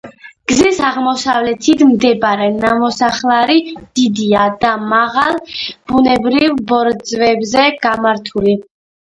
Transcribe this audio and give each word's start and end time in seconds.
გზის 0.51 0.77
აღმოსავლეთით 0.85 1.83
მდებარე 1.89 2.47
ნამოსახლარი 2.63 3.59
დიდია 3.99 4.47
და 4.65 4.73
მაღალ, 4.95 5.39
ბუნებრივ 5.93 6.59
ბორცვზეა 6.73 7.69
გამართული. 7.87 8.59